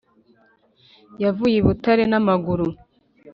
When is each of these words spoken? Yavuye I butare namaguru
Yavuye 1.23 1.55
I 1.59 1.63
butare 1.65 2.03
namaguru 2.11 2.67